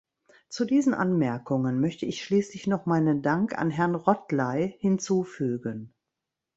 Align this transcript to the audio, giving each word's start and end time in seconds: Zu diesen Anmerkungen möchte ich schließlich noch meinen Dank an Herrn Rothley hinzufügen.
Zu 0.49 0.65
diesen 0.65 0.95
Anmerkungen 0.95 1.79
möchte 1.79 2.07
ich 2.07 2.23
schließlich 2.23 2.65
noch 2.65 2.87
meinen 2.87 3.21
Dank 3.21 3.55
an 3.55 3.69
Herrn 3.69 3.93
Rothley 3.93 4.75
hinzufügen. 4.79 5.93